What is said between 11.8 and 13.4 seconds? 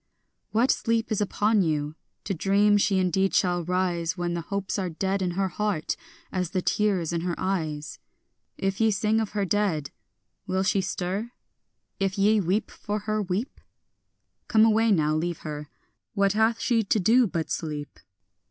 if ye weep for her,